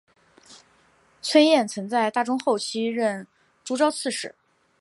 [1.21, 3.27] 崔彦曾在大中后期任
[3.63, 4.33] 诸州刺史。